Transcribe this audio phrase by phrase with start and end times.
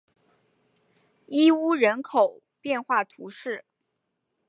[1.27, 3.65] 伊乌人口变化图示